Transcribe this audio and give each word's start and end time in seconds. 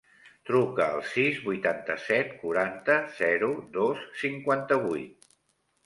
Truca 0.49 0.87
al 0.93 1.03
sis, 1.09 1.37
vuitanta-set, 1.49 2.33
quaranta, 2.41 2.99
zero, 3.21 3.53
dos, 3.79 4.05
cinquanta-vuit. 4.27 5.35